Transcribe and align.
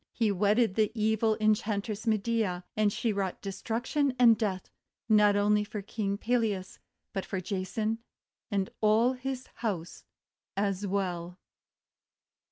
He 0.13 0.31
wedded 0.31 0.73
the 0.73 0.91
evil 0.95 1.37
En 1.39 1.53
chantress 1.53 2.07
Medea; 2.07 2.63
and 2.75 2.91
she 2.91 3.13
wrought 3.13 3.39
destruction 3.39 4.15
and 4.17 4.35
death 4.35 4.67
not 5.07 5.35
only 5.35 5.63
for 5.63 5.83
King 5.83 6.17
Peleas 6.17 6.79
but 7.13 7.23
for 7.23 7.39
Jason 7.39 7.99
and 8.49 8.71
all 8.81 9.13
his 9.13 9.45
house 9.57 10.03
as 10.57 10.87
well. 10.87 11.37